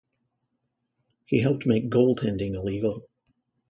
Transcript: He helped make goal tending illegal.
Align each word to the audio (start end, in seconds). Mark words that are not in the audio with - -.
He 1.25 1.41
helped 1.41 1.67
make 1.67 1.87
goal 1.89 2.15
tending 2.15 2.55
illegal. 2.55 3.03